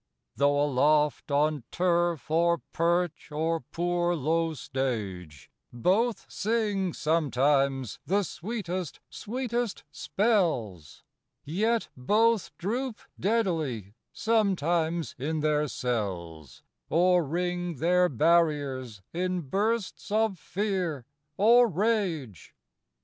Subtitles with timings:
[0.35, 8.99] Though aloft on turf or perch or poor low stage, Both sing sometimes the sweetest,
[9.11, 11.03] sweetest spells,
[11.45, 20.39] Yet both droop deadly sometimes in their cells Or wring their barriers in bursts of
[20.39, 21.05] fear
[21.37, 22.55] or rage.